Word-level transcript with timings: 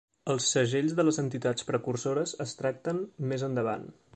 Els 0.33 0.45
segells 0.53 0.95
de 0.99 1.03
les 1.05 1.19
entitats 1.23 1.67
precursores 1.67 2.33
es 2.47 2.59
tracten 2.63 3.07
més 3.33 3.45
endavant. 3.51 3.87